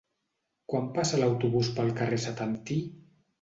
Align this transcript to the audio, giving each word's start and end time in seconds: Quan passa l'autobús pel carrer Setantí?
Quan 0.71 0.87
passa 0.95 1.19
l'autobús 1.19 1.69
pel 1.77 1.93
carrer 2.01 2.19
Setantí? 2.25 2.81